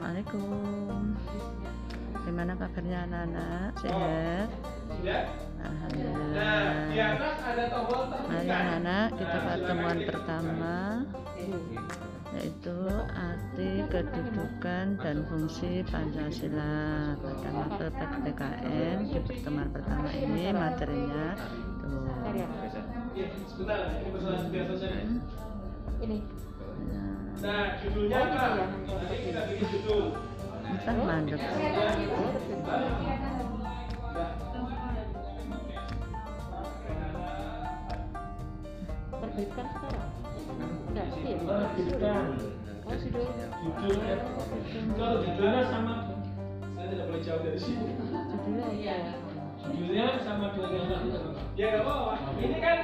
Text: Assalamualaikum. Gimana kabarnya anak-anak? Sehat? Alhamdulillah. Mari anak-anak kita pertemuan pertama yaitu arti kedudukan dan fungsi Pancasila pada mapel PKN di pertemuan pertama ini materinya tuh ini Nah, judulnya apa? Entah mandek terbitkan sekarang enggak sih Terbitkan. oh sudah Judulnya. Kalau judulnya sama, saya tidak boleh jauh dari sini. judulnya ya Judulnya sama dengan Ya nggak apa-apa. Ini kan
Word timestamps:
Assalamualaikum. 0.00 1.12
Gimana 2.24 2.56
kabarnya 2.56 2.98
anak-anak? 3.04 3.70
Sehat? 3.84 4.48
Alhamdulillah. 5.60 6.88
Mari 8.32 8.48
anak-anak 8.48 9.08
kita 9.20 9.38
pertemuan 9.44 9.98
pertama 10.08 11.04
yaitu 12.32 12.76
arti 13.12 13.84
kedudukan 13.92 14.96
dan 15.04 15.20
fungsi 15.28 15.84
Pancasila 15.84 17.12
pada 17.20 17.48
mapel 17.52 17.92
PKN 17.92 19.04
di 19.04 19.20
pertemuan 19.20 19.68
pertama 19.68 20.08
ini 20.16 20.48
materinya 20.48 21.36
tuh 21.84 22.08
ini 26.00 26.18
Nah, 27.40 27.72
judulnya 27.80 28.18
apa? 28.20 28.68
Entah 29.70 30.96
mandek 31.06 31.38
terbitkan 39.20 39.66
sekarang 39.70 40.10
enggak 40.90 41.06
sih 41.14 41.32
Terbitkan. 41.38 42.24
oh 42.82 42.96
sudah 42.98 43.26
Judulnya. 43.60 44.16
Kalau 44.98 45.16
judulnya 45.22 45.62
sama, 45.70 45.94
saya 46.74 46.86
tidak 46.90 47.06
boleh 47.12 47.22
jauh 47.22 47.42
dari 47.46 47.60
sini. 47.60 47.92
judulnya 48.02 48.68
ya 48.74 48.96
Judulnya 49.70 50.06
sama 50.26 50.50
dengan 50.58 50.98
Ya 51.54 51.66
nggak 51.70 51.82
apa-apa. 51.86 52.12
Ini 52.42 52.58
kan 52.58 52.78